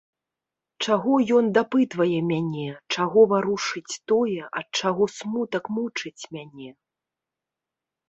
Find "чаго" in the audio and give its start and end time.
0.85-1.13, 2.97-3.19, 4.83-5.03